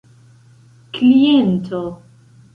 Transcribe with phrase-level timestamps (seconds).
[0.93, 1.83] kliento